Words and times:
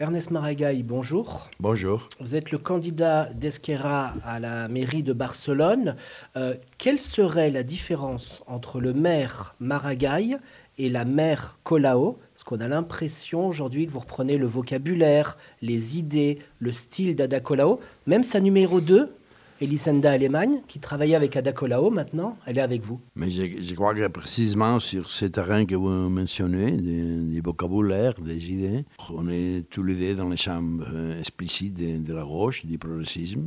Ernest 0.00 0.30
Maragall, 0.30 0.80
bonjour. 0.84 1.50
Bonjour. 1.58 2.08
Vous 2.20 2.36
êtes 2.36 2.52
le 2.52 2.58
candidat 2.58 3.24
d'Esquerra 3.34 4.14
à 4.22 4.38
la 4.38 4.68
mairie 4.68 5.02
de 5.02 5.12
Barcelone. 5.12 5.96
Euh, 6.36 6.54
quelle 6.78 7.00
serait 7.00 7.50
la 7.50 7.64
différence 7.64 8.44
entre 8.46 8.80
le 8.80 8.92
maire 8.92 9.56
Maragall 9.58 10.38
et 10.78 10.88
la 10.88 11.04
maire 11.04 11.58
Colau 11.64 12.16
Parce 12.32 12.44
qu'on 12.44 12.60
a 12.60 12.68
l'impression 12.68 13.48
aujourd'hui 13.48 13.88
que 13.88 13.90
vous 13.90 13.98
reprenez 13.98 14.38
le 14.38 14.46
vocabulaire, 14.46 15.36
les 15.62 15.98
idées, 15.98 16.38
le 16.60 16.70
style 16.70 17.16
d'Ada 17.16 17.40
Colau. 17.40 17.80
Même 18.06 18.22
sa 18.22 18.38
numéro 18.38 18.80
2, 18.80 19.12
Elisenda 19.60 20.12
Allemagne, 20.12 20.60
qui 20.68 20.78
travaillait 20.78 21.16
avec 21.16 21.36
Ada 21.36 21.52
Colau 21.52 21.90
maintenant, 21.90 22.36
elle 22.46 22.58
est 22.58 22.62
avec 22.62 22.82
vous. 22.82 23.00
Mais 23.16 23.28
je, 23.30 23.74
crois 23.74 23.94
que 23.94 24.06
précisément 24.08 24.78
sur 24.78 25.08
ce 25.08 25.26
terrain 25.26 25.64
que 25.64 25.74
vous 25.74 25.88
mentionnez, 25.88 26.72
des, 26.72 27.40
vocabulaires, 27.40 28.14
des 28.14 28.52
idées, 28.52 28.84
on 29.10 29.28
est 29.28 29.68
tous 29.68 29.82
les 29.82 29.94
deux 29.94 30.14
dans 30.14 30.28
les 30.28 30.36
chambres 30.36 30.86
euh, 30.92 31.18
explicites 31.18 31.74
de, 31.74 32.12
la 32.12 32.22
roche, 32.22 32.64
du 32.66 32.78
progressisme, 32.78 33.42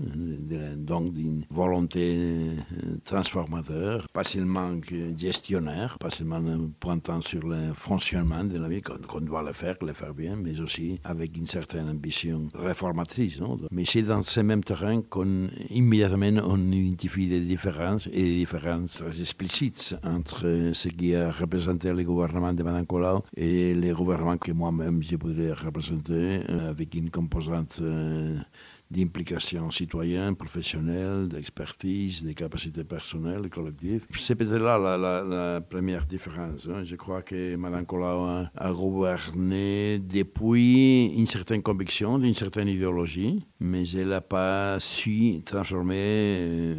donc 0.78 1.14
d'une 1.14 1.46
volonté 1.50 2.18
euh, 2.18 2.98
transformateur, 3.06 4.08
pas 4.14 4.24
seulement 4.24 4.72
gestionnaire, 5.18 5.98
pas 6.00 6.10
seulement 6.10 6.42
pointant 6.80 7.22
sur 7.22 7.48
le 7.48 7.74
fonctionnement 7.74 8.44
de 8.44 8.58
la 8.58 8.68
vie, 8.68 8.82
qu'on 8.82 9.22
doit 9.22 9.44
le 9.44 9.54
faire, 9.54 9.76
le 9.82 9.94
faire 9.94 10.14
bien, 10.14 10.36
mais 10.36 10.60
aussi 10.60 11.00
avec 11.04 11.38
une 11.38 11.48
certaine 11.48 11.90
ambition 11.90 12.50
réformatrice. 12.54 13.40
Mais 13.72 13.86
c'est 13.86 14.02
dans 14.02 14.22
ce 14.22 14.40
même 14.42 14.64
terrain 14.64 15.02
qu'on 15.02 15.48
immédiatement 15.70 16.01
on 16.04 16.72
identifie 16.72 17.28
des 17.28 17.42
différences 17.42 18.08
et 18.08 18.22
des 18.24 18.36
différences 18.38 18.94
très 18.94 19.20
explicites 19.22 19.96
entre 20.04 20.72
ce 20.74 20.88
qui 20.90 21.16
a 21.16 21.32
représenté 21.32 21.92
le 21.94 22.04
gouvernement 22.04 22.54
de 22.54 22.64
Mme 22.64 22.86
Colau 22.86 23.24
et 23.36 23.76
les 23.76 23.92
gouvernements 23.92 24.38
que 24.38 24.52
moi-même 24.52 25.04
je 25.04 25.16
voudrais 25.16 25.54
représenter 25.54 26.42
euh, 26.50 26.70
avec 26.72 26.96
une 26.96 27.10
composante 27.10 27.80
euh, 27.82 28.38
d'implication 28.92 29.72
citoyenne, 29.72 30.36
professionnelle, 30.36 31.30
d'expertise, 31.30 32.24
des 32.24 32.34
capacités 32.34 32.84
personnelles 32.84 33.50
collectives. 33.50 34.06
C'est 34.12 34.36
peut-être 34.36 34.62
là 34.62 34.78
la, 34.98 35.62
première 35.62 36.06
différence. 36.06 36.68
Hein. 36.68 36.84
Je 36.84 36.96
crois 36.96 37.22
que 37.22 37.56
Mme 37.56 37.86
Colau 37.86 38.50
a, 38.56 38.72
gouverné 38.74 40.00
depuis 40.00 41.06
une 41.16 41.26
certaine 41.26 41.62
conviction, 41.62 42.20
d'une 42.20 42.34
certaine 42.34 42.68
idéologie, 42.68 43.46
mais 43.60 43.88
elle 43.90 44.10
n'a 44.10 44.22
pas 44.22 44.80
su 44.80 45.42
transformer 45.46 45.96
euh, 45.98 46.76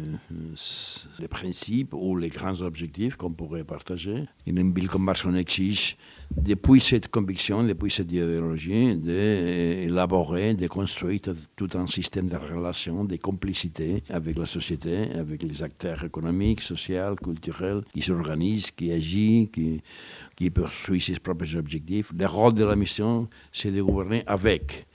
les 1.19 1.27
principes 1.27 1.93
ou 1.93 2.15
les 2.15 2.29
grands 2.29 2.61
objectifs 2.61 3.15
qu'on 3.15 3.31
pourrait 3.31 3.63
partager. 3.63 4.25
Une 4.45 4.73
ville 4.73 4.87
comme 4.87 5.05
Barcelone 5.05 5.37
exige 5.37 5.97
depuis 6.37 6.81
cette 6.81 7.09
conviction, 7.09 7.63
depuis 7.63 7.89
cette 7.91 8.11
idéologie, 8.11 8.95
d'élaborer, 8.95 10.53
de 10.53 10.67
construire 10.67 11.21
tout 11.55 11.69
un 11.75 11.87
système 11.87 12.27
de 12.27 12.37
relations, 12.37 13.05
de 13.05 13.15
complicité 13.17 14.03
avec 14.09 14.37
la 14.37 14.45
société, 14.45 15.11
avec 15.13 15.43
les 15.43 15.63
acteurs 15.63 16.03
économiques, 16.03 16.61
sociaux, 16.61 17.15
culturels, 17.15 17.83
qui 17.93 18.01
s'organisent, 18.01 18.71
qui 18.71 18.91
agissent, 18.91 19.49
qui, 19.51 19.81
qui 20.35 20.49
poursuivent 20.49 21.03
ses 21.03 21.19
propres 21.19 21.55
objectifs. 21.55 22.11
Le 22.17 22.25
rôle 22.25 22.53
de 22.53 22.65
la 22.65 22.75
mission, 22.75 23.27
c'est 23.51 23.71
de 23.71 23.81
gouverner 23.81 24.23
avec, 24.27 24.85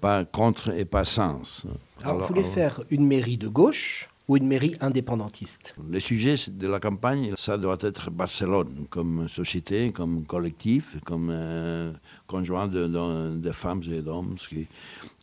pas 0.00 0.24
contre 0.24 0.70
et 0.70 0.84
pas 0.84 1.04
sans. 1.04 1.66
Alors, 2.02 2.20
vous 2.20 2.26
voulez 2.26 2.44
faire 2.44 2.80
une 2.90 3.06
mairie 3.06 3.38
de 3.38 3.48
gauche 3.48 4.08
ou 4.28 4.36
une 4.36 4.46
mairie 4.46 4.76
indépendantiste 4.80 5.74
Le 5.90 6.00
sujet 6.00 6.36
de 6.48 6.68
la 6.68 6.78
campagne, 6.78 7.32
ça 7.36 7.56
doit 7.56 7.78
être 7.80 8.10
Barcelone, 8.10 8.86
comme 8.90 9.26
société, 9.26 9.90
comme 9.90 10.24
collectif, 10.24 10.96
comme 11.04 11.30
euh, 11.30 11.92
conjoint 12.26 12.68
de, 12.68 13.52
femmes 13.52 13.82
et 13.90 14.02
d'hommes 14.02 14.36
qui, 14.36 14.68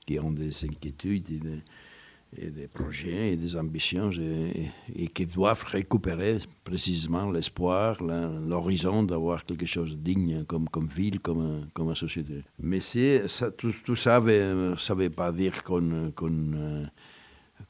qui, 0.06 0.20
ont 0.20 0.32
des 0.32 0.66
inquiétudes 0.66 1.30
et 2.38 2.50
des, 2.50 2.68
projets 2.68 3.34
et 3.34 3.36
des 3.38 3.56
ambitions 3.56 4.10
et, 4.10 5.08
qui 5.10 5.26
doivent 5.28 5.64
récupérer 5.68 6.40
précisément 6.64 7.30
l'espoir, 7.32 8.02
l'horizon 8.02 9.04
d'avoir 9.04 9.46
quelque 9.46 9.68
chose 9.68 9.92
de 9.92 10.02
digne 10.02 10.44
comme, 10.46 10.68
ville, 10.88 11.20
comme, 11.20 11.68
comme 11.74 11.94
société. 11.94 12.44
Mais 12.60 12.80
ça, 12.80 13.52
tout, 13.52 13.96
ça 13.96 14.20
ne 14.20 14.96
veut, 14.96 15.10
pas 15.12 15.32
dire 15.32 15.64
qu'on... 15.64 16.12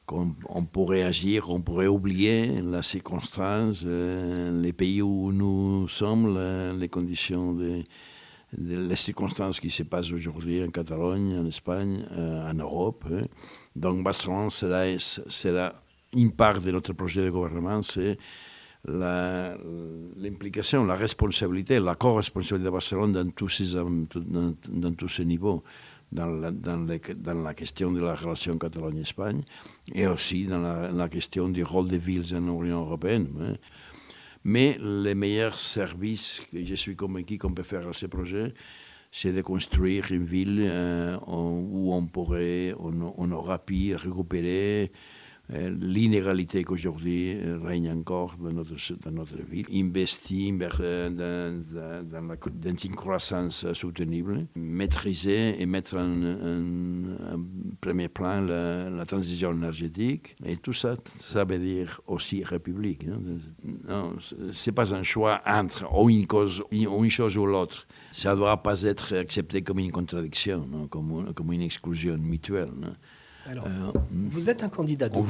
Qu'on 0.05 0.35
pourrait 0.71 1.03
agir, 1.03 1.49
on 1.49 1.61
pourrait 1.61 1.87
oublier 1.87 2.61
la 2.61 2.83
circonstance, 2.83 3.83
euh, 3.85 4.61
les 4.61 4.73
pays 4.73 5.01
où 5.01 5.31
nous 5.31 5.87
sommes, 5.87 6.37
les 6.79 6.89
conditions 6.89 7.57
les 8.57 8.95
circonstances 8.95 9.59
qui 9.59 9.69
se 9.69 9.83
passent 9.83 10.11
aujourd'hui 10.11 10.63
en 10.63 10.69
Catalogne, 10.69 11.37
en 11.37 11.45
Espagne, 11.45 12.05
euh, 12.11 12.49
en 12.49 12.53
Europe. 12.53 13.05
Hein. 13.11 13.23
Donc 13.75 14.03
Barcelone, 14.03 14.49
c'est 14.49 15.51
une 16.13 16.31
part 16.31 16.61
de 16.61 16.71
notre 16.71 16.93
projet 16.93 17.25
de 17.25 17.29
gouvernement, 17.29 17.81
c'est 17.81 18.17
l'implication, 18.87 20.85
la, 20.85 20.95
responsabilité, 20.95 21.79
la 21.79 21.95
co-responsabilité 21.95 22.65
de 22.65 22.69
Barcelone 22.69 23.13
dans 23.13 23.31
tous 24.93 25.09
ces 25.09 25.25
niveaux 25.25 25.63
dans 26.11 26.27
la, 26.27 27.53
question 27.53 27.91
de 27.91 28.01
la 28.01 28.15
relation 28.15 28.57
Catalogne-Espagne 28.57 29.41
et 29.93 30.07
aussi 30.07 30.45
dans 30.45 30.61
la, 30.61 31.09
question 31.09 31.49
du 31.49 31.63
rôle 31.63 31.89
des 31.89 31.97
villes 31.97 32.35
en 32.35 32.63
Union 32.63 32.81
européenne. 32.81 33.27
Hein. 33.41 33.55
Mais 34.43 34.77
les 34.79 35.15
meilleurs 35.15 35.57
services 35.57 36.41
que 36.51 36.63
je 36.63 36.75
suis 36.75 36.95
convaincu 36.95 37.37
qu'on 37.37 37.53
peut 37.53 37.63
faire 37.63 37.87
à 37.87 37.93
ce 37.93 38.05
projet, 38.05 38.53
c'est 39.11 39.33
de 39.33 39.41
construire 39.41 40.11
une 40.11 40.25
ville 40.25 40.59
euh, 40.61 41.17
où 41.25 41.93
on 41.93 42.05
pourrait, 42.05 42.75
on, 42.77 43.31
aura 43.31 43.57
pu 43.57 43.95
récupérer 43.95 44.91
l'inégalité 45.49 46.63
qu'aujourd'hui 46.63 47.37
règne 47.63 47.91
encore 47.91 48.35
dans 48.39 48.51
notre, 48.51 49.37
ville, 49.49 49.67
investir 49.71 50.53
dans, 50.57 51.59
la, 52.11 52.35
une 52.83 52.95
croissance 52.95 53.71
soutenable, 53.73 54.47
maîtriser 54.55 55.61
et 55.61 55.65
mettre 55.65 55.97
en, 55.97 57.39
premier 57.79 58.07
plan 58.07 58.41
la, 58.41 59.05
transition 59.05 59.53
énergétique. 59.53 60.35
Et 60.43 60.57
tout 60.57 60.73
ça, 60.73 60.95
ça 61.19 61.43
veut 61.43 61.59
dire 61.59 62.01
aussi 62.07 62.43
République. 62.43 63.05
Hein. 63.07 64.13
Ce 64.51 64.69
n'est 64.69 64.73
pas 64.73 64.95
un 64.95 65.03
choix 65.03 65.41
entre 65.45 65.85
une, 66.09 67.09
chose 67.09 67.37
ou 67.37 67.45
l'autre. 67.45 67.87
Ça 68.11 68.31
ne 68.31 68.37
doit 68.37 68.63
pas 68.63 68.81
être 68.83 69.15
accepté 69.15 69.61
comme 69.61 69.79
une 69.79 69.91
contradiction, 69.91 70.87
comme 70.89 71.53
une 71.53 71.61
exclusion 71.61 72.17
mutuelle. 72.17 72.69
Alors, 73.47 73.65
euh, 73.65 73.91
vous 74.11 74.49
êtes 74.49 74.63
un 74.63 74.69
candidat 74.69 75.07
de 75.07 75.13
gauche. 75.13 75.23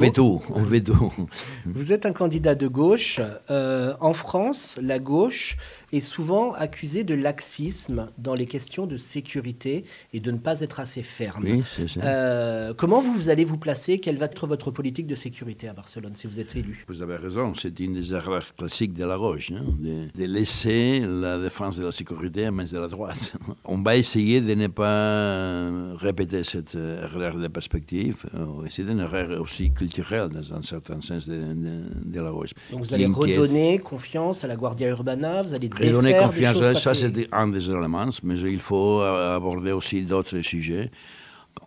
on 0.53 0.63
veto. 0.63 1.11
vous 1.65 1.91
êtes 1.91 2.05
un 2.05 2.13
candidat 2.13 2.55
de 2.55 2.67
gauche. 2.67 3.19
Euh, 3.49 3.93
en 3.99 4.13
France, 4.13 4.77
la 4.81 4.99
gauche 4.99 5.57
est 5.91 6.01
souvent 6.01 6.53
accusée 6.53 7.03
de 7.03 7.13
laxisme 7.13 8.09
dans 8.17 8.33
les 8.33 8.45
questions 8.45 8.87
de 8.87 8.95
sécurité 8.95 9.83
et 10.13 10.21
de 10.21 10.31
ne 10.31 10.37
pas 10.37 10.61
être 10.61 10.79
assez 10.79 11.03
ferme. 11.03 11.43
Oui, 11.43 11.63
c'est 11.75 11.89
ça. 11.89 11.99
Euh, 12.03 12.73
comment 12.73 13.01
vous 13.01 13.29
allez 13.29 13.43
vous 13.43 13.57
placer? 13.57 13.99
Quelle 13.99 14.17
va 14.17 14.27
être 14.27 14.47
votre 14.47 14.71
politique 14.71 15.07
de 15.07 15.15
sécurité 15.15 15.67
à 15.67 15.73
Barcelone 15.73 16.15
si 16.15 16.27
vous 16.27 16.39
êtes 16.39 16.55
élu? 16.55 16.85
Vous 16.87 17.01
avez 17.01 17.17
raison, 17.17 17.53
c'est 17.53 17.77
une 17.81 17.95
des 17.95 18.13
erreurs 18.13 18.53
classiques 18.57 18.93
de 18.93 19.03
la 19.03 19.17
gauche, 19.17 19.51
hein, 19.51 19.65
de, 19.79 20.25
laisser 20.25 21.01
la 21.01 21.37
défense 21.37 21.77
de 21.77 21.85
la 21.85 21.91
sécurité 21.91 22.45
à 22.45 22.51
main 22.51 22.63
de 22.63 22.77
la 22.77 22.87
droite. 22.87 23.33
on 23.65 23.81
va 23.81 23.97
essayer 23.97 24.39
de 24.39 24.53
ne 24.53 24.67
pas 24.67 25.95
répéter 25.97 26.43
cette 26.43 26.75
erreur 26.75 27.35
de 27.37 27.47
perspective 27.47 28.04
euh, 28.33 28.45
c'est 28.69 28.83
une 28.83 28.99
erreur 28.99 29.41
aussi 29.41 29.71
culturelle 29.71 30.29
dans 30.29 30.53
un 30.53 30.61
certain 30.61 31.01
sens 31.01 31.27
de, 31.27 31.35
de, 31.35 32.19
la. 32.21 32.31
Donc 32.31 32.45
vous 32.71 32.93
allez 32.93 33.05
redonner 33.05 33.79
confiance 33.79 34.43
à 34.43 34.47
la 34.47 34.55
Guardia 34.55 34.89
Urbana, 34.89 35.43
vous 35.43 35.53
allez 35.53 35.69
redonner 35.69 36.17
confiance, 36.17 36.79
ça 36.79 36.93
c'est 36.93 37.27
un 37.33 37.47
des 37.47 37.69
éléments, 37.69 38.09
mais 38.23 38.39
il 38.39 38.59
faut 38.59 39.01
aborder 39.01 39.71
aussi 39.71 40.03
d'autres 40.03 40.41
sujets. 40.41 40.91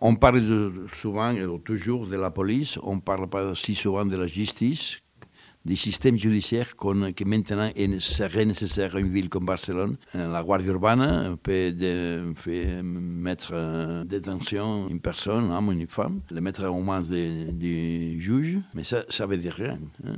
On 0.01 0.15
parle 0.15 0.71
souvent 0.93 1.31
et 1.31 1.45
toujours 1.65 2.07
de 2.07 2.15
la 2.15 2.31
police, 2.31 2.77
on 2.83 2.95
ne 2.95 3.01
parle 3.01 3.27
pas 3.27 3.55
si 3.55 3.75
souvent 3.75 4.05
de 4.05 4.15
la 4.15 4.27
justice, 4.27 4.99
des 5.69 5.75
systèmes 5.75 6.17
judiciaires 6.17 6.73
qui 7.15 7.25
maintenant 7.25 7.69
serait 7.99 8.45
nécessaire 8.45 8.95
à 8.95 8.99
une 8.99 9.11
ville 9.11 9.29
comme 9.29 9.45
Barcelone. 9.45 9.97
Euh, 10.15 10.27
la 10.27 10.41
Guardia 10.41 10.71
Urbana 10.71 11.37
peut 11.43 11.71
mettre 12.81 13.53
en 13.53 14.03
détention 14.03 14.89
une 14.89 14.99
personne, 14.99 15.51
un 15.51 15.57
homme, 15.57 15.71
une 15.71 15.85
femme, 15.85 16.21
le 16.31 16.41
mettre 16.41 16.65
aux 16.65 16.81
mains 16.81 17.03
du 17.03 18.19
juge, 18.19 18.57
mais 18.73 18.83
ça, 18.83 19.03
ça 19.09 19.27
veut 19.27 19.37
dire 19.37 19.53
rien. 19.53 19.77
Hein. 20.07 20.15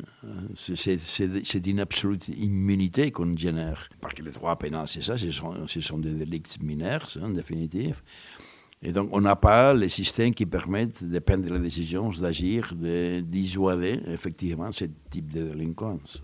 C'est 0.56 1.68
une 1.68 1.82
absolue 1.82 2.20
immunité 2.38 3.12
qu'on 3.12 3.36
génère. 3.36 3.90
Parce 4.00 4.14
que 4.14 4.24
les 4.24 4.32
droits 4.32 4.58
pénals, 4.58 4.88
c'est 4.88 5.04
ça, 5.04 5.18
ce 5.18 5.32
sont, 5.32 5.68
ce 5.68 5.82
sont 5.82 5.98
des 5.98 6.14
délicts 6.14 6.64
mineurs, 6.64 7.10
en 7.22 7.30
définitive. 7.30 8.02
Et 8.84 8.92
donc, 8.92 9.10
on 9.12 9.22
n'a 9.22 9.36
pas 9.36 9.74
les 9.74 9.90
systèmes 9.90 10.34
qui 10.34 10.48
permettent 10.48 11.04
de 11.04 11.20
prendre 11.20 11.48
les 11.48 11.60
décisions, 11.60 12.10
d'agir, 12.10 12.74
dissuader 12.76 14.00
effectivement 14.08 14.72
ce 14.72 14.86
type 15.10 15.32
de 15.32 15.44
délinquance. 15.44 16.24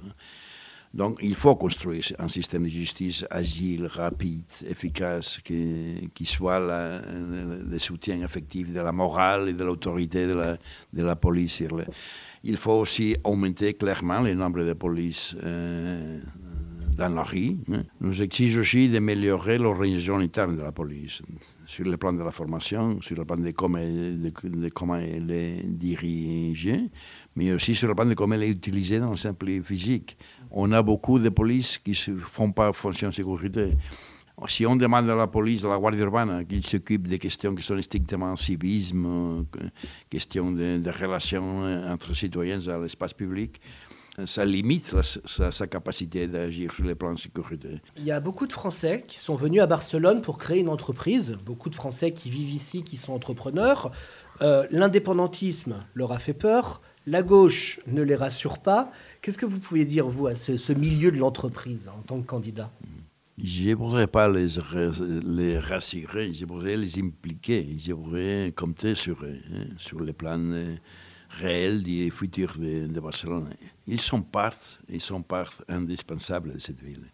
Donc 0.93 1.19
il 1.21 1.35
faut 1.35 1.55
construire 1.55 2.03
un 2.17 2.27
système 2.27 2.63
de 2.63 2.69
justice 2.69 3.25
agile, 3.29 3.85
rapide, 3.85 4.45
efficace, 4.67 5.39
qui, 5.43 6.25
soit 6.25 6.59
le 6.59 7.77
soutien 7.77 8.21
effectif 8.23 8.73
de 8.73 8.79
la 8.79 8.91
morale 8.91 9.49
et 9.49 9.53
de 9.53 9.63
l'autorité 9.63 10.25
de 10.25 11.03
la, 11.03 11.15
police. 11.15 11.61
Il 12.43 12.57
faut 12.57 12.79
aussi 12.79 13.15
augmenter 13.23 13.73
clairement 13.75 14.21
le 14.21 14.33
nombre 14.33 14.63
de 14.63 14.73
polices 14.73 15.35
euh, 15.43 16.19
dans 16.95 17.09
la 17.09 17.23
rue. 17.23 17.57
Hein. 17.71 17.83
Nous 17.99 18.21
exigeons 18.21 18.61
aussi 18.61 18.89
d'améliorer 18.89 19.57
l'organisation 19.57 20.17
interne 20.17 20.55
de 20.55 20.61
la 20.61 20.71
police, 20.71 21.21
sur 21.67 21.83
le 21.83 21.97
plan 21.97 22.13
de 22.13 22.23
la 22.23 22.31
formation, 22.31 23.01
sur 23.01 23.17
le 23.17 23.25
plan 23.25 23.35
de 23.35 23.51
comment, 23.51 23.77
de, 23.77 24.69
comment 24.69 24.95
elle 24.95 25.29
est 25.29 25.63
dirigée, 25.65 26.89
mais 27.35 27.51
aussi 27.51 27.75
sur 27.75 27.89
le 27.89 27.93
plan 27.93 28.05
de 28.05 28.13
comment 28.13 28.35
elle 28.35 28.43
est 28.43 28.49
utilisée 28.49 28.99
dans 28.99 29.11
le 29.11 29.17
simple 29.17 29.61
physique. 29.61 30.17
On 30.49 30.71
a 30.71 30.81
beaucoup 30.81 31.19
de 31.19 31.27
polices 31.27 31.77
qui 31.77 31.91
ne 32.09 32.19
font 32.19 32.53
pas 32.53 32.71
fonction 32.71 33.09
de 33.09 33.13
sécurité. 33.13 33.67
Si 34.47 34.65
on 34.65 34.77
demande 34.77 35.09
à 35.09 35.15
la 35.15 35.27
police, 35.27 35.65
à 35.65 35.67
la 35.67 35.77
Guardia 35.77 36.03
Urbana, 36.03 36.45
qu'ils 36.45 36.65
s'occupent 36.65 37.07
des 37.09 37.19
questions 37.19 37.53
qui 37.53 37.63
sont 37.63 37.81
strictement 37.81 38.33
civisme, 38.37 39.45
questions 40.09 40.51
de, 40.51 40.77
de 40.77 40.89
relations 40.89 41.63
entre 41.91 42.15
citoyens 42.15 42.65
à 42.69 42.77
l'espace 42.77 43.13
public, 43.13 43.59
ça 44.25 44.45
limite 44.45 44.95
sa, 45.03 45.67
capacité 45.67 46.27
d'agir 46.27 46.73
sur 46.73 46.85
les 46.85 46.95
plans 46.95 47.13
de 47.13 47.19
sécurité. 47.19 47.81
Il 47.97 48.03
y 48.03 48.11
a 48.11 48.19
beaucoup 48.19 48.47
de 48.47 48.51
Français 48.51 49.05
qui 49.07 49.19
sont 49.19 49.35
venus 49.35 49.61
à 49.61 49.67
Barcelone 49.67 50.21
pour 50.21 50.39
créer 50.39 50.59
une 50.59 50.69
entreprise, 50.69 51.37
beaucoup 51.45 51.69
de 51.69 51.75
Français 51.75 52.11
qui 52.11 52.31
vivent 52.31 52.49
ici, 52.49 52.83
qui 52.83 52.97
sont 52.97 53.13
entrepreneurs. 53.13 53.91
Euh, 54.41 54.65
l'indépendantisme 54.71 55.75
leur 55.93 56.11
a 56.11 56.19
fait 56.19 56.33
peur, 56.33 56.81
la 57.05 57.21
gauche 57.21 57.79
ne 57.85 58.01
les 58.01 58.15
rassure 58.15 58.57
pas. 58.57 58.91
Qu'est-ce 59.21 59.37
que 59.37 59.45
vous 59.45 59.59
pouvez 59.59 59.85
dire, 59.85 60.07
vous, 60.07 60.25
à 60.25 60.33
ce, 60.33 60.73
milieu 60.73 61.11
de 61.11 61.17
l'entreprise 61.17 61.87
en 61.87 62.01
tant 62.01 62.19
que 62.19 62.25
candidat? 62.25 62.71
Je 63.37 63.69
ne 63.69 63.75
voudrais 63.75 64.07
pas 64.07 64.27
les, 64.27 64.47
les, 65.25 65.59
rassurer, 65.59 66.33
je 66.33 66.43
voudrais 66.43 66.75
les 66.75 66.97
impliquer, 66.97 67.77
je 67.77 67.93
voudrais 67.93 68.51
compter 68.55 68.95
sur 68.95 69.23
eux, 69.23 69.37
hein, 69.53 69.65
sur 69.77 70.01
les 70.01 70.13
plans 70.13 70.39
réels 71.29 71.83
du 71.83 72.09
futur 72.11 72.55
de, 72.57 72.99
Barcelone. 72.99 73.53
Ils 73.85 74.01
sont 74.01 74.21
part, 74.21 74.55
ils 74.89 75.01
sont 75.01 75.21
part 75.21 75.53
indispensable 75.67 76.53
de 76.53 76.59
cette 76.59 76.81
ville. 76.81 77.05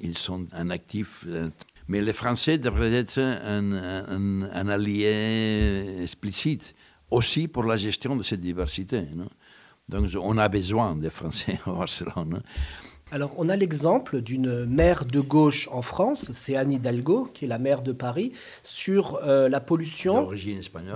Ils 0.00 0.18
sont, 0.18 0.46
un 0.52 0.70
actif. 0.70 1.24
Euh, 1.26 1.50
mais 1.88 2.00
les 2.00 2.12
Français 2.12 2.58
devraient 2.58 2.92
être 2.92 3.20
un, 3.20 4.68
allié 4.68 6.00
explicite 6.02 6.74
aussi 7.10 7.46
pour 7.46 7.64
la 7.64 7.76
gestion 7.76 8.16
de 8.16 8.22
cette 8.22 8.40
diversité. 8.40 9.02
Donc 9.88 10.08
on 10.20 10.36
a 10.38 10.48
besoin 10.48 10.96
des 10.96 11.10
Français 11.10 11.60
à 11.66 11.70
Barcelone. 11.70 12.42
Alors, 13.12 13.34
on 13.36 13.48
a 13.48 13.54
l'exemple 13.54 14.20
d'une 14.20 14.64
maire 14.64 15.04
de 15.04 15.20
gauche 15.20 15.68
en 15.70 15.80
France, 15.80 16.28
c'est 16.32 16.56
Anne 16.56 16.72
Hidalgo, 16.72 17.28
qui 17.32 17.44
est 17.44 17.48
la 17.48 17.60
maire 17.60 17.82
de 17.82 17.92
Paris, 17.92 18.32
sur 18.64 19.20
euh, 19.22 19.48
la 19.48 19.60
pollution. 19.60 20.14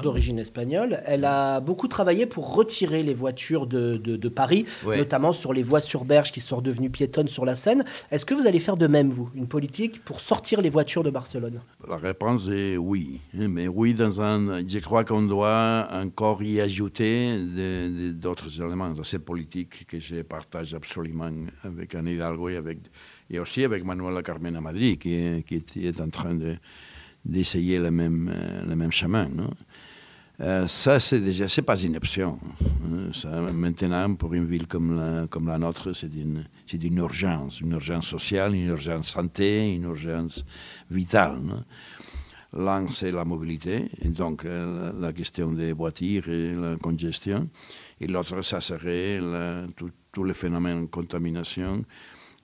D'origine 0.02 0.40
espagnole. 0.40 1.00
Elle 1.06 1.24
a 1.24 1.60
beaucoup 1.60 1.86
travaillé 1.86 2.26
pour 2.26 2.52
retirer 2.52 3.04
les 3.04 3.14
voitures 3.14 3.68
de, 3.68 3.96
de, 3.96 4.28
Paris, 4.28 4.64
notamment 4.84 5.32
sur 5.32 5.52
les 5.52 5.62
voies 5.62 5.78
sur 5.78 6.04
berge 6.04 6.32
qui 6.32 6.40
sont 6.40 6.56
redevenues 6.56 6.90
piétonnes 6.90 7.28
sur 7.28 7.44
la 7.44 7.54
Seine. 7.54 7.84
Est-ce 8.10 8.26
que 8.26 8.34
vous 8.34 8.48
allez 8.48 8.58
faire 8.58 8.76
de 8.76 8.88
même, 8.88 9.10
vous, 9.10 9.30
une 9.36 9.46
politique 9.46 10.04
pour 10.04 10.18
sortir 10.20 10.62
les 10.62 10.70
voitures 10.70 11.04
de 11.04 11.10
Barcelone? 11.10 11.60
La 11.88 11.96
réponse 11.96 12.48
est 12.48 12.76
oui. 12.76 13.20
Mais 13.34 13.68
oui, 13.68 13.94
dans 13.94 14.20
un, 14.20 14.66
je 14.66 14.78
crois 14.80 15.04
qu'on 15.04 15.22
doit 15.22 15.86
encore 15.92 16.42
y 16.42 16.60
ajouter 16.60 17.38
d'autres 18.14 18.60
éléments 18.60 18.90
dans 18.90 19.04
cette 19.04 19.24
politique 19.24 19.86
que 19.86 20.00
je 20.00 20.22
partage 20.22 20.74
absolument 20.74 21.30
avec 21.62 21.94
Hidalgo 22.06 22.48
et, 22.48 23.38
aussi 23.38 23.64
avec 23.64 23.84
Manuela 23.84 24.22
Carmen 24.22 24.56
à 24.56 24.60
Madrid, 24.60 24.98
qui, 24.98 25.14
est 25.14 26.00
en 26.00 26.08
train 26.08 26.36
d'essayer 27.24 27.78
le, 27.78 27.90
même, 27.90 28.32
le 28.66 28.76
même 28.76 28.92
chemin. 28.92 29.28
Ça, 30.66 30.98
c'est 30.98 31.20
déjà, 31.20 31.46
c'est 31.48 31.62
pas 31.62 31.78
une 31.78 31.96
option. 31.96 32.38
Hein. 32.92 33.52
Maintenant, 33.52 34.14
pour 34.14 34.32
une 34.34 34.46
ville 34.46 34.66
comme 34.66 34.96
la, 34.96 35.26
la 35.52 35.58
nôtre, 35.58 35.92
c'est 35.92 36.12
une, 36.14 36.44
c'est 36.66 36.82
une 36.82 36.96
urgence, 36.96 37.60
une 37.60 37.72
urgence 37.72 38.06
sociale, 38.06 38.54
une 38.54 38.68
urgence 38.68 39.08
santé, 39.08 39.74
une 39.74 39.84
urgence 39.84 40.44
vitale. 40.90 41.64
L'un, 42.52 42.88
c'est 42.88 43.12
la 43.12 43.24
mobilité, 43.24 43.88
donc 44.04 44.44
euh, 44.44 44.92
la, 44.98 45.12
question 45.12 45.52
des 45.52 45.72
voitures 45.72 46.28
et 46.28 46.54
la 46.54 46.76
congestion. 46.76 47.48
Et 48.00 48.08
l'autre, 48.08 48.42
ça 48.42 48.60
serait 48.60 49.20
tout, 49.76 49.90
tous 50.12 50.24
les 50.24 50.34
phénomènes 50.34 50.82
de 50.82 50.90
contamination, 50.90 51.84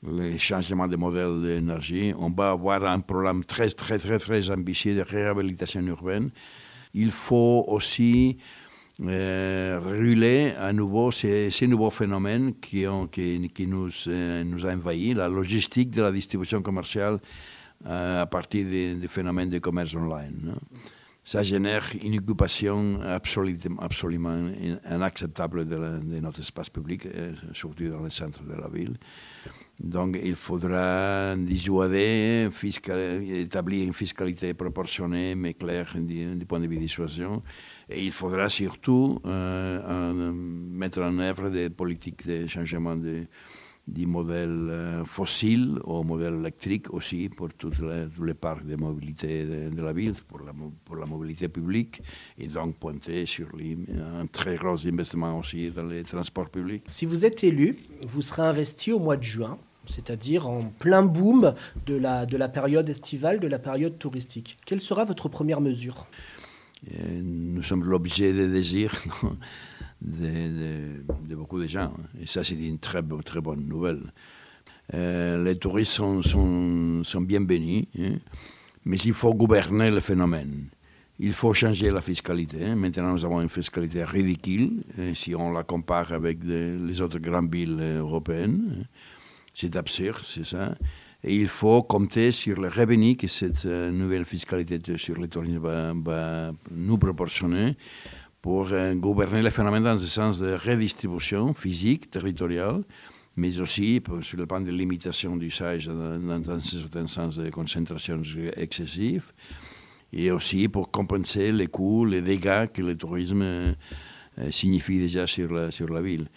les 0.06 0.38
changements 0.38 0.88
de 0.88 0.96
modèle 0.96 1.42
d'énergie. 1.42 2.12
On 2.18 2.30
va 2.30 2.50
avoir 2.50 2.84
un 2.84 3.00
programme 3.00 3.44
très, 3.44 3.68
très, 3.70 3.98
très, 3.98 4.18
très 4.18 4.50
ambitieux 4.50 4.94
de 4.94 5.02
réhabilitation 5.02 5.80
urbaine. 5.86 6.30
Il 6.94 7.10
faut 7.10 7.64
aussi 7.68 8.38
euh, 9.02 10.54
à 10.58 10.72
nouveau 10.72 11.10
ces, 11.10 11.50
nouveaux 11.66 11.90
phénomènes 11.90 12.54
qui, 12.60 12.86
nous, 12.86 13.90
euh, 14.06 14.44
nous 14.44 14.64
ont 14.64 14.70
envahis, 14.70 15.12
la 15.12 15.28
logistique 15.28 15.90
de 15.90 16.02
la 16.02 16.12
distribution 16.12 16.62
commerciale 16.62 17.18
euh, 17.86 18.22
à 18.22 18.26
partir 18.26 18.64
des, 18.64 18.96
phénomènes 19.08 19.50
de 19.50 19.58
commerce 19.58 19.94
online. 19.94 20.38
Non? 20.42 20.58
Ça 21.26 21.42
génère 21.42 21.84
une 22.04 22.18
occupation 22.18 23.00
absolument, 23.02 24.48
inacceptable 24.88 25.66
de, 25.66 25.76
notre 26.20 26.38
espace 26.38 26.70
public, 26.70 27.04
euh, 27.04 27.32
surtout 27.52 27.88
dans 27.88 27.98
le 27.98 28.10
centre 28.10 28.44
de 28.44 28.54
la 28.54 28.68
ville. 28.68 28.96
Donc 29.80 30.16
il 30.22 30.36
faudra 30.36 31.34
dissuader, 31.36 32.48
établir 33.28 33.86
une 33.88 33.92
fiscalité 33.92 34.54
proportionnée 34.54 35.34
mais 35.34 35.54
claire 35.54 35.92
du, 35.96 36.36
du 36.36 36.46
point 36.46 36.60
de 36.60 36.68
vue 36.68 36.78
dissuasion. 36.78 37.42
Et 37.88 38.04
il 38.04 38.12
faudra 38.12 38.48
surtout 38.48 39.20
euh, 39.26 40.32
mettre 40.32 41.02
en 41.02 41.18
œuvre 41.18 41.50
des 41.50 41.70
politiques 41.70 42.24
de 42.24 42.46
changement 42.46 42.94
de, 42.94 43.26
du 43.86 44.06
modèle 44.06 44.68
euh, 44.68 45.04
fossile 45.04 45.78
au 45.84 46.02
modèle 46.02 46.34
électrique 46.34 46.92
aussi 46.92 47.28
pour 47.28 47.48
les, 47.48 47.54
tous 47.54 48.24
les 48.24 48.34
parcs 48.34 48.66
de 48.66 48.74
mobilité 48.74 49.44
de, 49.44 49.74
de, 49.74 49.82
la 49.82 49.92
ville, 49.92 50.14
pour 50.26 50.40
la, 50.40 50.52
pour 50.84 50.96
la 50.96 51.06
mobilité 51.06 51.48
publique, 51.48 52.02
et 52.36 52.48
donc 52.48 52.76
pointer 52.76 53.26
sur 53.26 53.46
les, 53.56 53.76
un 54.20 54.26
très 54.26 54.56
gros 54.56 54.86
investissement 54.86 55.38
aussi 55.38 55.70
dans 55.70 55.84
les 55.86 56.02
transports 56.02 56.50
publics. 56.50 56.82
Si 56.86 57.06
vous 57.06 57.24
êtes 57.24 57.44
élu, 57.44 57.76
vous 58.02 58.22
serez 58.22 58.42
investi 58.42 58.90
au 58.92 58.98
mois 58.98 59.16
de 59.16 59.22
juin, 59.22 59.56
c'est-à-dire 59.86 60.48
en 60.48 60.64
plein 60.64 61.04
boom 61.04 61.54
de 61.86 61.94
la, 61.94 62.26
de 62.26 62.36
la 62.36 62.48
période 62.48 62.88
estivale, 62.88 63.38
de 63.38 63.46
la 63.46 63.60
période 63.60 63.98
touristique. 63.98 64.56
Quelle 64.66 64.80
sera 64.80 65.04
votre 65.04 65.28
première 65.28 65.60
mesure? 65.60 66.08
Et 66.90 67.22
Nous 67.22 67.62
sommes 67.62 67.84
l'objet 67.84 68.32
des 68.32 68.48
désirs 68.48 68.92
de, 70.02 70.26
de, 70.26 71.04
beaucoup 71.34 71.60
de 71.60 71.66
gens. 71.66 71.92
Et 72.20 72.26
ça, 72.26 72.44
c'est 72.44 72.54
une 72.54 72.78
très, 72.78 73.02
très 73.24 73.40
bonne 73.40 73.66
nouvelle. 73.66 74.12
Euh, 74.94 75.42
les 75.42 75.56
touristes 75.56 75.92
sont, 75.92 76.22
sont, 76.22 77.02
sont 77.02 77.20
bienvenus, 77.20 77.86
hein, 77.98 78.16
mais 78.84 78.98
il 78.98 79.14
faut 79.14 79.34
gouverner 79.34 79.90
le 79.90 80.00
phénomène. 80.00 80.68
Il 81.18 81.32
faut 81.32 81.52
changer 81.52 81.90
la 81.90 82.00
fiscalité. 82.00 82.74
Maintenant, 82.74 83.12
nous 83.12 83.24
avons 83.24 83.40
une 83.40 83.48
fiscalité 83.48 84.04
ridicule 84.04 84.84
hein, 84.98 85.12
si 85.14 85.34
on 85.34 85.50
la 85.50 85.64
compare 85.64 86.12
avec 86.12 86.38
les 86.44 87.00
autres 87.00 87.18
grandes 87.18 87.52
villes 87.52 87.80
européennes. 87.80 88.86
C'est 89.54 89.74
absurde, 89.76 90.20
c'est 90.22 90.44
ça. 90.44 90.74
Et 91.24 91.34
il 91.34 91.48
faut 91.48 91.82
compter 91.82 92.30
sur 92.30 92.60
le 92.60 92.68
revenu 92.68 93.16
que 93.16 93.26
cette 93.26 93.64
euh, 93.64 93.90
nouvelle 93.90 94.24
fiscalité 94.24 94.78
sur 94.96 95.18
les 95.18 95.28
touristes 95.28 95.56
va, 95.56 95.92
va 95.94 96.52
nous 96.70 96.98
proportionner 96.98 97.74
pour 98.46 98.68
euh, 98.70 98.94
gouverner 98.94 99.42
le 99.42 99.50
phénomène 99.50 99.82
dans 99.82 99.94
le 99.94 99.98
sens 99.98 100.38
de 100.38 100.54
redistribution 100.54 101.52
physique, 101.52 102.12
territoriale, 102.12 102.84
mais 103.34 103.58
aussi 103.58 104.00
sur 104.20 104.38
le 104.38 104.46
plan 104.46 104.60
de 104.60 104.70
limitation 104.70 105.34
d'usage 105.34 105.88
dans, 105.88 106.50
un 106.52 106.60
certain 106.60 107.08
sens 107.08 107.38
de 107.38 107.50
concentration 107.50 108.22
excessive, 108.56 109.32
et 110.12 110.30
aussi 110.30 110.68
pour 110.68 110.92
compenser 110.92 111.50
les 111.50 111.66
coûts, 111.66 112.04
les 112.04 112.22
dégâts 112.22 112.68
que 112.72 112.82
le 112.82 112.94
tourisme 112.94 113.42
euh, 113.42 113.72
signifie 114.52 115.00
déjà 115.00 115.26
sur 115.26 115.52
la, 115.52 115.72
sur 115.72 115.88
la 115.88 116.00
ville. 116.00 116.28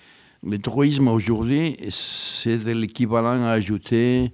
Le 0.42 0.58
tourisme 0.58 1.10
aujourd'hui, 1.10 1.78
c'est 1.92 2.58
l'équivalent 2.74 3.44
à 3.44 3.52
ajouter 3.52 4.32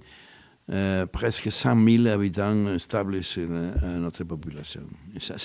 euh, 0.72 1.06
presque 1.06 1.52
100 1.52 1.88
000 1.88 2.06
habitants 2.06 2.78
stables 2.78 3.22
sur 3.22 3.46
euh, 3.48 3.98
notre 3.98 4.24
population. 4.24 4.82
Et 5.14 5.20
ça, 5.20 5.36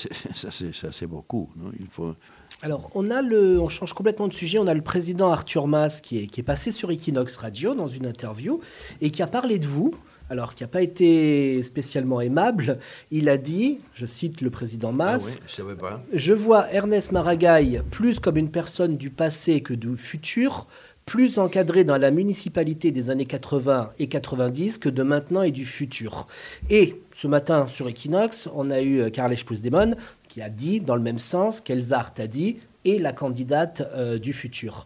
c'est 0.92 1.08
beaucoup. 1.08 1.50
Non? 1.56 1.72
Il 1.80 1.88
faut... 1.88 2.16
Alors, 2.64 2.90
on, 2.96 3.12
a 3.12 3.22
le, 3.22 3.60
on 3.60 3.70
change 3.70 3.94
complètement 3.94 4.28
de 4.28 4.34
sujet. 4.34 4.58
On 4.58 4.68
a 4.68 4.74
le 4.74 4.82
président 4.82 5.32
Arthur 5.32 5.68
Mas 5.68 6.02
qui 6.02 6.20
est, 6.20 6.28
qui 6.28 6.40
est 6.40 6.44
passé 6.44 6.72
sur 6.72 6.90
Equinox 6.90 7.38
Radio 7.38 7.76
dans 7.76 7.88
une 7.88 8.08
interview 8.08 8.62
et 9.00 9.12
qui 9.12 9.22
a 9.22 9.28
parlé 9.28 9.60
de 9.60 9.68
vous 9.68 9.94
alors 10.32 10.56
qui 10.56 10.64
n'a 10.64 10.70
pas 10.70 10.82
été 10.82 11.62
spécialement 11.62 12.22
aimable, 12.22 12.80
il 13.12 13.28
a 13.28 13.38
dit, 13.38 13.80
je 13.94 14.06
cite 14.06 14.40
le 14.40 14.50
président 14.50 14.94
Mas, 14.94 15.38
ah 15.60 16.00
je, 16.14 16.32
vois 16.32 16.72
Ernest 16.72 17.12
Maragall 17.12 17.84
plus 17.92 18.20
comme 18.20 18.38
une 18.38 18.50
personne 18.50 18.96
du 18.96 19.10
passé 19.10 19.60
que 19.60 19.74
du 19.74 19.98
futur 19.98 20.68
plus 21.06 21.40
encadré 21.40 21.84
dans 21.84 21.98
la 21.98 22.12
municipalité 22.12 22.92
des 22.92 23.10
années 23.10 23.26
80 23.26 23.92
et 24.00 24.08
90 24.08 24.78
que 24.78 24.90
de 24.90 25.04
maintenant 25.04 25.42
et 25.42 25.52
du 25.52 25.66
futur. 25.66 26.28
Et 26.70 27.02
ce 27.14 27.28
matin 27.28 27.68
sur 27.68 27.88
Equinox, 27.90 28.48
on 28.54 28.70
a 28.70 28.82
eu 28.82 29.10
Carles 29.12 29.36
Puigdemont 29.36 29.96
qui 30.28 30.42
a 30.42 30.50
dit 30.50 30.80
dans 30.80 30.96
le 30.96 31.02
même 31.02 31.20
sens 31.20 31.60
qu'Elzart 31.60 32.14
a 32.18 32.28
dit 32.28 32.58
et 32.86 33.00
la 33.00 33.14
candidate 33.14 33.88
euh, 33.94 34.18
du 34.18 34.34
futur. 34.34 34.86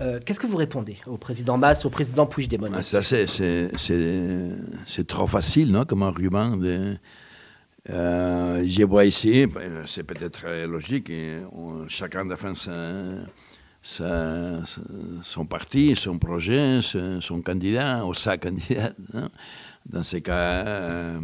Euh, 0.00 0.20
qu'est-ce 0.24 0.40
que 0.40 0.46
vous 0.46 0.56
répondez 0.56 0.96
au 1.06 1.16
président 1.16 1.58
Mas, 1.58 1.84
au 1.84 1.90
président 1.90 2.26
Puigdemont? 2.26 2.70
Ah, 2.74 2.82
Ça, 2.82 3.02
c'est 3.02 3.70
trop 5.06 5.26
facile 5.26 5.72
non, 5.72 5.84
comme 5.84 6.02
argument. 6.02 6.56
De, 6.56 6.96
euh, 7.90 8.64
je 8.66 8.84
vois 8.84 9.04
ici, 9.04 9.46
c'est 9.86 10.04
peut-être 10.04 10.46
logique, 10.66 11.10
chacun 11.88 12.24
défend 12.26 12.54
son 13.82 15.46
parti, 15.48 15.96
son 15.96 16.18
projet, 16.18 16.80
son, 16.82 17.42
candidat 17.42 18.04
ou 18.06 18.14
sa 18.14 18.38
candidate. 18.38 18.96
Dans 19.84 20.04
ce 20.04 20.18
cas, 20.18 20.64
euh, 20.64 21.20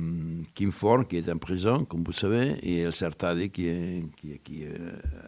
Kim 0.52 0.72
Ford, 0.72 1.06
qui 1.06 1.18
est 1.18 1.30
en 1.30 1.38
prison, 1.38 1.84
comme 1.84 2.02
vous 2.02 2.12
savez, 2.12 2.56
et 2.60 2.80
El 2.80 2.92
Sartadi, 2.92 3.50
qui, 3.50 4.02
qui, 4.42 4.64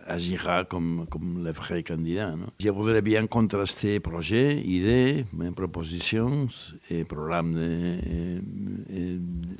agira 0.05 0.65
comme, 0.65 1.07
comme 1.09 1.45
le 1.45 1.53
vrai 1.53 1.85
candidat. 1.85 2.35
Je 2.59 2.71
voudrais 2.71 3.03
bien 3.03 3.29
contraster 3.29 4.01
projets, 4.01 4.61
idées, 4.65 5.25
propositions 5.55 6.49
et 6.91 7.05
programmes, 7.05 7.55
de, 7.55 8.41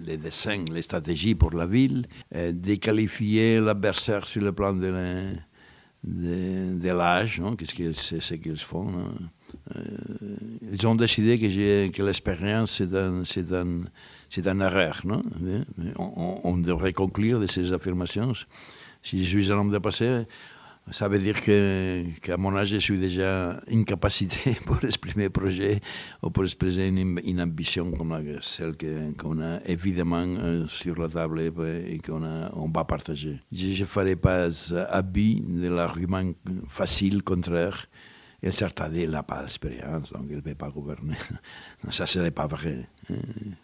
les 0.05 0.17
dessins, 0.17 0.65
les 0.73 0.83
stratégies 0.83 1.37
pour 1.37 1.53
la 1.53 1.67
ville, 1.67 2.07
déqualifier 2.35 3.61
l'adversaire 3.61 4.27
sur 4.27 4.43
le 4.43 4.51
plan 4.51 4.73
de, 4.73 5.33
de, 6.05 6.79
de 6.79 6.89
l'âge, 6.91 7.43
qu'est-ce 7.59 8.21
ce 8.21 8.35
qu'ils 8.35 8.59
font. 8.59 8.93
Euh, 9.77 9.83
ils 10.73 10.87
ont 10.87 10.95
décidé 10.95 11.39
que, 11.39 11.89
que 11.89 12.03
l'expérience, 12.03 12.73
c'est 12.79 12.95
un, 12.95 13.25
c'est 13.25 13.53
un, 13.53 13.83
un 14.47 14.61
erreur. 14.61 15.03
On, 15.99 16.57
devrait 16.57 16.93
conclure 16.93 17.41
de 17.41 17.47
ces 17.47 17.73
affirmations. 17.73 18.33
Si 19.03 19.25
je 19.25 19.29
suis 19.29 19.53
un 19.53 19.57
homme 19.57 19.73
de 19.73 19.79
passé, 19.79 20.27
ça 20.91 21.09
veut 21.09 21.19
dire 21.19 21.37
qu'à 22.21 22.37
mon 22.37 22.57
âge, 22.57 22.69
je 22.69 22.79
suis 22.79 22.99
déjà 22.99 23.61
incapacité 23.71 24.57
pour 24.67 24.83
exprimer 24.85 25.27
un 25.27 25.31
projet 25.31 25.81
ou 26.23 26.31
pour 26.31 26.45
exprimer 26.45 26.89
une, 26.89 27.41
ambition 27.41 27.91
comme 27.93 28.17
celle 28.41 28.75
qu'on 29.17 29.41
a 29.41 29.61
évidemment 29.67 30.25
euh, 30.27 30.67
sur 30.67 30.99
la 30.99 31.09
table 31.09 31.41
et 31.41 31.99
qu'on 31.99 32.23
on 32.53 32.69
va 32.69 32.85
partager. 32.85 33.41
Je 33.53 33.81
ne 33.81 33.87
ferai 33.87 34.17
pas 34.17 34.49
habit 34.91 35.43
de 35.47 35.69
l'argument 35.69 36.33
facile 36.67 37.23
contraire 37.23 37.87
el 38.43 38.53
Sartadi 38.53 39.07
n'a 39.07 39.23
pas 39.23 39.43
d'expérience, 39.43 40.13
donc 40.13 40.25
il 40.31 40.37
ne 40.37 40.41
peut 40.41 40.55
pas 40.55 40.71
gouverner. 40.71 41.17
Ça 41.91 42.05
ne 42.05 42.09
serait 42.09 42.31
pas 42.31 42.47
vrai. 42.47 42.89
Hein. 43.11 43.15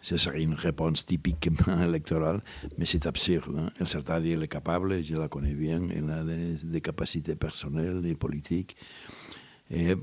Ce 0.01 0.17
serait 0.17 0.41
une 0.41 0.53
réponse 0.53 1.05
typiquement 1.05 1.81
électorale, 1.83 2.41
mais 2.77 2.85
c'est 2.85 3.05
absurde. 3.07 3.55
Hein. 3.57 3.69
El 3.79 3.87
Sartadi 3.87 4.33
est 4.33 4.47
capable, 4.47 5.03
je 5.03 5.15
la 5.15 5.27
connais 5.27 5.53
bien, 5.53 5.81
il 5.95 6.09
a 6.09 6.23
des, 6.23 6.81
capacités 6.81 7.35
personnelles 7.35 8.05
et 8.05 8.15
politiques. 8.15 8.75
Et, 9.69 9.95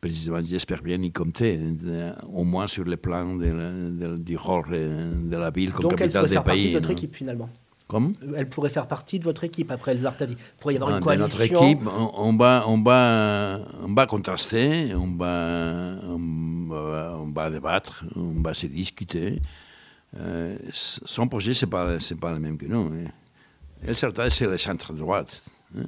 précisément, 0.00 0.40
j'espère 0.44 0.82
bien 0.82 1.00
y 1.00 1.10
compter, 1.10 1.58
au 2.30 2.44
moins 2.44 2.66
sur 2.66 2.84
le 2.84 2.96
plan 2.98 3.36
du 3.36 4.36
rôle 4.36 4.68
de 4.68 5.36
la 5.36 5.50
ville 5.50 5.72
comme 5.72 5.94
capitale 5.94 5.96
des 5.96 6.00
pays. 6.00 6.04
Donc 6.04 6.10
elle 6.10 6.12
pourrait 6.12 6.28
faire 6.28 6.44
partie 6.44 6.68
de 6.68 6.74
votre 6.74 6.90
équipe 6.90 7.14
finalement 7.14 7.48
comme 7.88 8.14
Elle 8.36 8.48
pourrait 8.48 8.68
faire 8.68 8.86
partie 8.86 9.18
de 9.18 9.24
votre 9.24 9.44
équipe 9.44 9.70
après 9.70 9.92
El 9.92 10.00
Zartadi. 10.00 10.34
Il 10.34 10.60
pourrait 10.60 10.74
y 10.74 10.76
avoir 10.76 10.96
une 10.96 11.02
coalition. 11.02 11.26
Notre 11.26 11.64
équipe, 11.64 11.80
on, 11.86 12.36
va, 12.36 12.64
on, 12.68 12.82
va, 12.82 13.60
on 13.82 13.94
va 13.94 14.06
contraster, 14.06 14.94
on 14.94 15.16
va, 15.16 15.98
on 16.06 17.32
va, 17.34 17.50
débattre, 17.50 18.04
on 18.14 18.42
va 18.42 18.52
se 18.52 18.66
discuter. 18.66 19.40
Euh, 20.18 20.56
son 20.70 21.28
projet, 21.28 21.54
ce 21.54 21.64
n'est 21.64 21.70
pas, 21.70 21.98
pas 22.20 22.32
le 22.32 22.38
même 22.38 22.58
que 22.58 22.66
nous. 22.66 22.92
Hein. 22.92 23.10
El 23.82 23.94
Zartadi, 23.94 24.34
c'est 24.34 24.46
le 24.46 24.58
centre-droite. 24.58 25.42
Hein. 25.76 25.84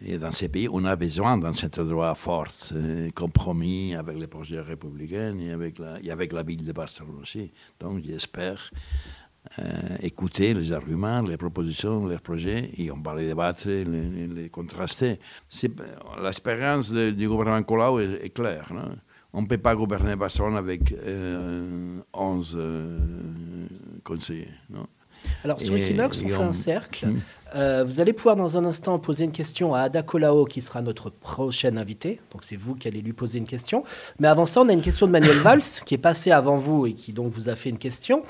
Et 0.00 0.18
dans 0.18 0.30
ces 0.30 0.48
pays, 0.48 0.68
on 0.70 0.84
a 0.84 0.94
besoin 0.94 1.36
d'un 1.36 1.52
centre-droit 1.52 2.14
fort, 2.14 2.46
euh, 2.72 3.10
compromis 3.10 3.94
avec 3.96 4.16
les 4.16 4.28
projets 4.28 4.60
républicains 4.60 5.36
et 5.38 5.50
avec, 5.50 5.78
la, 5.78 6.00
et 6.00 6.10
avec 6.10 6.32
la 6.32 6.44
ville 6.44 6.64
de 6.64 6.72
Barcelone 6.72 7.18
aussi. 7.20 7.50
Donc 7.80 8.04
j'espère 8.04 8.70
euh, 9.58 9.96
écouter 10.00 10.52
les 10.52 10.72
arguments, 10.72 11.22
les 11.22 11.36
propositions, 11.36 12.06
les 12.06 12.18
projets, 12.18 12.70
et 12.76 12.90
on 12.90 13.00
va 13.00 13.14
les 13.14 13.26
débattre, 13.26 13.66
les, 13.68 14.26
les 14.26 14.48
contraster. 14.50 15.18
L'expérience 16.22 16.92
du 16.92 17.28
gouvernement 17.28 17.62
Colau 17.62 17.98
est, 18.00 18.30
claire. 18.34 18.70
On 19.32 19.42
ne 19.42 19.46
peut 19.46 19.58
pas 19.58 19.74
gouverner 19.74 20.16
Barcelone 20.16 20.56
avec 20.56 20.92
11 20.92 20.96
euh, 20.98 22.00
euh, 22.60 22.98
conseillers. 24.04 24.50
Non 24.70 24.86
alors, 25.44 25.60
sur 25.60 25.74
Equinox, 25.76 26.22
on 26.22 26.28
fait 26.28 26.34
un 26.34 26.52
cercle. 26.52 27.08
Euh, 27.54 27.84
vous 27.84 28.00
allez 28.00 28.12
pouvoir 28.12 28.36
dans 28.36 28.56
un 28.58 28.64
instant 28.64 28.98
poser 28.98 29.24
une 29.24 29.32
question 29.32 29.74
à 29.74 29.80
Ada 29.80 30.02
Colao, 30.02 30.44
qui 30.44 30.60
sera 30.60 30.82
notre 30.82 31.10
prochaine 31.10 31.78
invité. 31.78 32.20
Donc, 32.32 32.44
c'est 32.44 32.56
vous 32.56 32.74
qui 32.74 32.88
allez 32.88 33.00
lui 33.00 33.12
poser 33.12 33.38
une 33.38 33.46
question. 33.46 33.84
Mais 34.18 34.28
avant 34.28 34.46
ça, 34.46 34.60
on 34.60 34.68
a 34.68 34.72
une 34.72 34.82
question 34.82 35.06
de 35.06 35.12
Manuel 35.12 35.38
Valls, 35.38 35.62
qui 35.86 35.94
est 35.94 35.98
passé 35.98 36.30
avant 36.30 36.58
vous 36.58 36.86
et 36.86 36.92
qui 36.92 37.12
donc 37.12 37.28
vous 37.28 37.48
a 37.48 37.54
fait 37.54 37.70
une 37.70 37.78
question. 37.78 38.22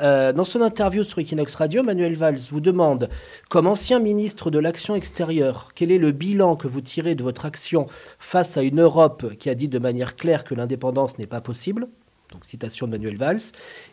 Euh, 0.00 0.32
dans 0.32 0.44
son 0.44 0.60
interview 0.60 1.04
sur 1.04 1.18
Equinox 1.18 1.54
Radio, 1.54 1.82
Manuel 1.82 2.16
Valls 2.16 2.40
vous 2.50 2.60
demande, 2.60 3.08
comme 3.48 3.66
ancien 3.66 4.00
ministre 4.00 4.50
de 4.50 4.58
l'Action 4.58 4.94
extérieure, 4.94 5.70
quel 5.74 5.92
est 5.92 5.98
le 5.98 6.12
bilan 6.12 6.56
que 6.56 6.68
vous 6.68 6.80
tirez 6.80 7.14
de 7.14 7.22
votre 7.22 7.44
action 7.46 7.86
face 8.18 8.56
à 8.56 8.62
une 8.62 8.80
Europe 8.80 9.34
qui 9.38 9.50
a 9.50 9.54
dit 9.54 9.68
de 9.68 9.78
manière 9.78 10.16
claire 10.16 10.44
que 10.44 10.54
l'indépendance 10.54 11.18
n'est 11.18 11.26
pas 11.26 11.40
possible? 11.40 11.88
Donc 12.32 12.44
citation 12.44 12.86
de 12.86 12.92
Manuel 12.92 13.16
Valls. 13.16 13.52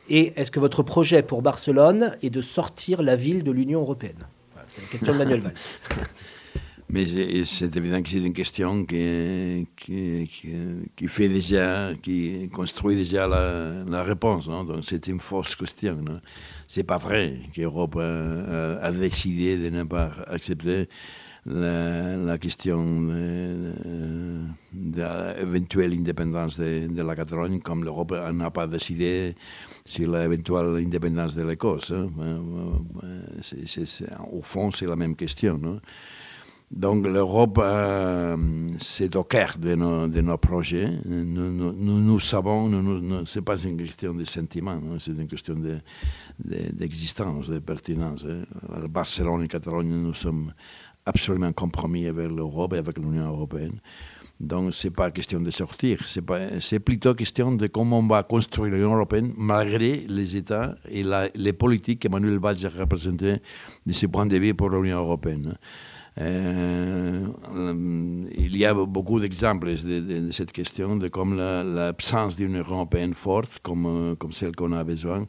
Et 0.09 0.33
est-ce 0.35 0.49
que 0.49 0.59
votre 0.59 0.81
projet 0.81 1.21
pour 1.21 1.41
Barcelone 1.41 2.15
est 2.23 2.31
de 2.31 2.41
sortir 2.41 3.03
la 3.03 3.15
ville 3.15 3.43
de 3.43 3.51
l'Union 3.51 3.81
européenne? 3.81 4.25
C'est 4.71 4.81
la 4.81 4.87
question 4.87 5.11
de 5.11 5.17
Manuel 5.17 5.41
Valls. 5.41 5.53
Mais 6.89 7.05
c'est 7.45 7.75
évident 7.75 8.01
que 8.01 8.09
c'est 8.09 8.17
une 8.17 8.33
question 8.33 8.85
qui, 8.85 9.67
qui, 9.75 10.29
qui, 10.95 11.07
fait 11.07 11.27
déjà, 11.27 11.91
qui 12.01 12.49
construit 12.53 12.95
déjà 12.95 13.27
la, 13.27 13.83
la 13.85 14.03
réponse. 14.03 14.47
Donc 14.47 14.69
c'est 14.83 15.07
une 15.07 15.19
fausse 15.19 15.55
question. 15.57 15.97
Ce 16.67 16.79
n'est 16.79 16.83
pas 16.85 16.97
vrai 16.97 17.39
qu'Europe 17.53 17.97
a, 17.97 18.77
a, 18.81 18.91
décidé 18.91 19.57
de 19.57 19.69
ne 19.69 19.83
pas 19.83 20.11
accepter 20.27 20.87
la, 21.45 22.37
question 22.37 23.01
de, 23.01 23.73
l'éventuelle 24.73 25.93
indépendance 25.93 26.59
de, 26.59 27.01
la 27.01 27.15
Catalogne, 27.15 27.59
comme 27.59 27.83
l'Europe 27.83 28.13
n'a 28.33 28.51
pas 28.51 28.67
décidé 28.67 29.35
sur 29.85 30.11
l'éventuelle 30.11 30.83
indépendance 30.85 31.35
de 31.35 31.43
l'Écosse. 31.43 31.91
Au 34.31 34.41
fond, 34.41 34.71
c'est 34.71 34.85
la 34.85 34.95
même 34.95 35.15
question. 35.15 35.79
Donc 36.71 37.05
l'Europe, 37.05 37.59
euh, 37.61 38.37
c'est 38.77 39.13
au 39.17 39.25
cœur 39.25 39.57
de 39.59 39.75
nos, 39.75 40.37
projets. 40.37 40.89
Nous, 41.05 42.19
savons, 42.21 43.25
ce 43.25 43.39
n'est 43.39 43.43
pas 43.43 43.61
une 43.61 43.75
question 43.75 44.13
de 44.13 44.23
sentiment, 44.23 44.79
c'est 44.97 45.11
une 45.11 45.27
question 45.27 45.57
d'existence, 46.39 47.49
de, 47.49 47.59
pertinence. 47.59 48.25
Hein. 48.25 48.43
Barcelone 48.87 49.43
et 49.43 49.47
Catalogne, 49.49 49.89
nous 49.89 50.13
sommes 50.13 50.53
absolument 51.05 51.51
compromis 51.51 52.07
avec 52.07 52.29
l'Europe 52.29 52.73
et 52.73 52.77
avec 52.77 52.97
l'Union 52.97 53.27
européenne. 53.27 53.79
Donc, 54.41 54.73
ce 54.73 54.87
n'est 54.87 54.91
pas 54.91 55.11
question 55.11 55.39
de 55.39 55.51
sortir, 55.51 55.99
c'est 56.07 56.79
plutôt 56.79 57.13
question 57.13 57.51
de 57.51 57.67
comment 57.67 57.99
on 57.99 58.07
va 58.07 58.23
construire 58.23 58.73
l'Union 58.73 58.95
européenne 58.95 59.33
malgré 59.37 60.03
les 60.07 60.35
États 60.35 60.75
et 60.89 61.03
les 61.35 61.53
politiques 61.53 61.99
qu'Emmanuel 61.99 62.39
Valls 62.39 62.65
a 62.65 62.69
représentées 62.69 63.37
de 63.85 63.93
ce 63.93 64.07
point 64.07 64.25
de 64.25 64.37
vue 64.37 64.55
pour 64.55 64.69
l'Union 64.69 64.97
européenne. 64.97 65.57
Euh, 66.19 67.27
il 68.35 68.57
y 68.57 68.65
a 68.65 68.73
beaucoup 68.73 69.19
d'exemples 69.19 69.75
de, 69.75 70.31
cette 70.31 70.51
question, 70.51 70.95
de 70.95 71.07
comme 71.07 71.37
l'absence 71.37 72.35
d'une 72.35 72.49
Union 72.49 72.61
européenne 72.61 73.13
forte, 73.13 73.59
comme, 73.61 74.15
comme 74.17 74.33
celle 74.33 74.55
qu'on 74.55 74.71
a 74.71 74.83
besoin, 74.83 75.25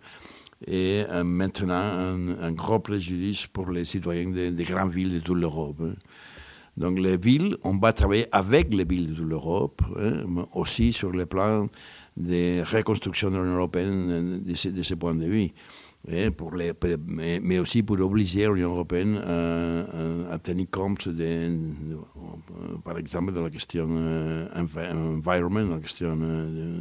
et 0.66 1.04
euh, 1.08 1.24
maintenant 1.24 1.74
un, 1.74 2.38
un, 2.40 2.52
gros 2.52 2.78
préjudice 2.78 3.46
pour 3.46 3.70
les 3.70 3.84
citoyens 3.84 4.30
des 4.30 4.64
grandes 4.64 4.92
villes 4.92 5.14
de 5.14 5.18
toute 5.20 5.38
l'Europe. 5.38 5.80
Hein. 5.82 5.94
Donc 6.76 6.98
les 6.98 7.16
villes, 7.16 7.56
on 7.64 7.76
va 7.76 7.92
travailler 7.92 8.26
avec 8.32 8.72
les 8.72 8.84
villes 8.84 9.10
de 9.10 9.14
toute 9.14 9.28
l'Europe, 9.28 9.82
hein, 9.98 10.24
aussi 10.54 10.92
sur 10.92 11.10
le 11.10 11.26
plan 11.26 11.68
de 12.16 12.62
reconstruction 12.62 13.30
de 13.30 13.38
l'Union 13.38 13.56
européenne 13.56 14.06
euh, 14.10 14.38
de 14.38 14.54
ce, 14.54 14.68
de 14.68 14.82
ce, 14.82 14.94
point 14.94 15.14
de 15.14 15.26
vue. 15.26 15.50
Hein, 16.10 16.30
mais, 17.06 17.58
aussi 17.58 17.82
pour 17.82 18.00
obliger 18.00 18.48
l'Union 18.48 18.70
européenne 18.70 19.18
à, 19.18 20.38
tenir 20.38 20.66
compte, 20.70 21.08
de, 21.08 21.58
par 22.84 22.98
exemple, 22.98 23.32
de 23.32 23.40
la 23.40 23.50
question 23.50 23.86
euh, 23.90 24.48
environnement, 24.56 25.64
de 25.64 25.74
la 25.74 25.78
question 25.78 26.16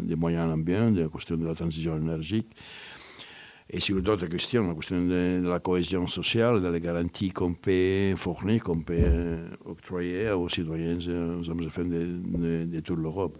des 0.01 0.15
moyens 0.15 0.51
ambiants, 0.51 0.89
de 0.89 1.01
la 1.01 1.09
question 1.09 1.37
de 1.37 1.45
la 1.45 1.53
transition 1.53 1.97
énergétique, 1.97 2.55
et 3.73 3.79
sur 3.79 4.01
d'autres 4.01 4.25
questions, 4.27 4.67
la 4.67 4.73
question 4.73 5.05
de, 5.05 5.41
la 5.47 5.59
cohésion 5.59 6.05
sociale, 6.05 6.61
des 6.61 6.79
garanties 6.81 7.29
qu'on 7.29 7.53
peut 7.53 8.13
fournir, 8.17 8.61
qu'on 8.63 8.81
peut 8.81 8.95
euh, 8.97 9.47
octroyer 9.65 10.29
aux 10.31 10.49
citoyens, 10.49 10.97
aux 10.97 11.49
hommes 11.49 11.61
et 11.61 11.69
femmes 11.69 11.89
de, 11.89 12.65
de, 12.65 12.79
toute 12.81 12.97
l'Europe. 12.97 13.37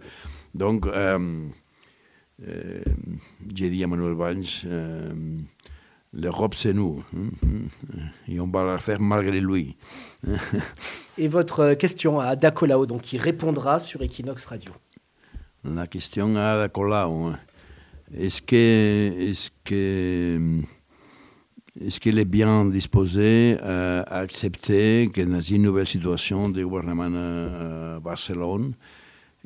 Donc, 0.54 0.86
euh, 0.86 1.48
euh, 2.48 2.82
j'ai 3.54 3.68
dit 3.68 3.84
à 3.84 3.86
Manuel 3.86 4.14
Valls, 4.14 4.44
euh, 4.64 5.12
l'Europe 6.14 6.54
c'est 6.54 6.72
nous, 6.72 7.04
hein, 7.14 7.28
et 8.26 8.40
on 8.40 8.48
va 8.48 8.64
la 8.64 8.78
faire 8.78 9.00
malgré 9.00 9.38
lui. 9.38 9.76
et 11.18 11.28
votre 11.28 11.74
question 11.74 12.20
à 12.20 12.36
Dacolao, 12.36 12.86
donc 12.86 13.02
qui 13.02 13.18
répondra 13.18 13.80
sur 13.80 14.00
Equinox 14.00 14.46
Radio. 14.46 14.72
La 15.62 15.86
question 15.86 16.36
à 16.36 16.56
Dacolao. 16.56 17.34
Hein. 18.12 18.18
Est-ce 18.18 18.42
est 19.74 20.40
est-ce 21.80 22.00
qu'elle 22.00 22.18
est 22.18 22.26
bien 22.26 22.66
disposée 22.66 23.56
à 23.60 24.02
accepter 24.02 25.10
que 25.12 25.22
dans 25.22 25.40
une 25.40 25.62
nouvelle 25.62 25.86
situation 25.86 26.50
du 26.50 26.66
gouvernement 26.66 27.04
à 27.96 27.98
Barcelone, 27.98 28.74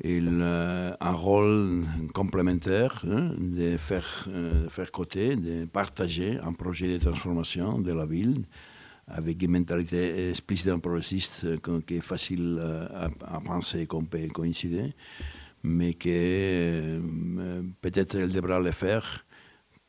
il 0.03 0.41
a 0.41 0.97
un 0.99 1.11
rôle 1.11 1.85
complémentaire 2.13 3.03
hein, 3.07 3.31
de 3.39 3.77
faire, 3.77 4.27
euh, 4.27 4.67
faire 4.69 4.91
côté, 4.91 5.37
de 5.37 5.65
partager 5.65 6.37
un 6.43 6.51
projet 6.51 6.99
de 6.99 7.03
transformation 7.03 7.79
de 7.79 7.93
la 7.93 8.05
ville 8.05 8.43
avec 9.07 9.41
une 9.41 9.51
mentalité 9.51 10.29
explicitement 10.29 10.79
progressiste 10.79 11.45
euh, 11.45 11.81
qui 11.87 11.95
est 11.95 12.01
facile 12.01 12.59
à, 12.93 13.09
à 13.37 13.39
penser 13.39 13.87
qu'on 13.87 14.03
peut 14.03 14.27
coïncider? 14.27 14.93
Mais 15.67 15.93
que 15.93 16.09
euh, 16.09 17.61
peut-être 17.81 18.15
elle 18.15 18.31
devra 18.31 18.59
le 18.59 18.71
faire, 18.71 19.25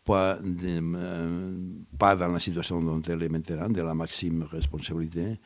pas, 0.04 0.38
euh, 0.42 1.56
pas 1.98 2.16
dans 2.16 2.28
la 2.28 2.40
situation 2.40 2.82
dont 2.82 3.02
elle 3.08 3.22
est 3.22 3.28
maintenant, 3.28 3.68
de 3.68 3.80
la 3.80 3.94
maxime 3.94 4.44
responsabilité, 4.50 5.38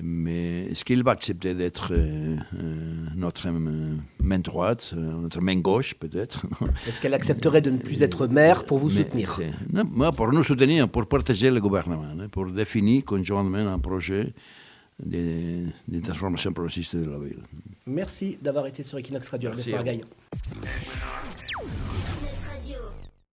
mais 0.00 0.66
est-ce 0.66 0.84
qu'il 0.84 1.02
va 1.02 1.10
accepter 1.10 1.54
d'être 1.54 1.92
euh, 1.92 2.36
notre 3.16 3.50
main 3.50 4.38
droite, 4.38 4.94
notre 4.96 5.40
main 5.40 5.56
gauche 5.56 5.94
peut-être 5.94 6.46
Est-ce 6.86 7.00
qu'elle 7.00 7.14
accepterait 7.14 7.60
de 7.60 7.70
ne 7.70 7.78
plus 7.78 8.02
être 8.02 8.26
maire 8.28 8.64
pour 8.64 8.78
vous 8.78 8.90
soutenir? 8.90 9.38
non, 9.72 10.12
Pour 10.12 10.32
nous 10.32 10.44
soutenir, 10.44 10.88
pour 10.88 11.06
partager 11.06 11.50
le 11.50 11.60
gouvernement, 11.60 12.28
pour 12.30 12.46
définir 12.46 13.04
conjointement 13.04 13.58
un 13.58 13.78
projet 13.80 14.32
de, 15.02 15.66
de 15.88 16.00
transformation 16.00 16.52
progressiste 16.52 16.96
de 16.96 17.10
la 17.10 17.18
ville. 17.18 17.42
Merci 17.86 18.38
d'avoir 18.40 18.66
été 18.66 18.82
sur 18.82 18.98
Equinox 18.98 19.28
Radio. 19.28 19.50
Merci. 19.50 19.72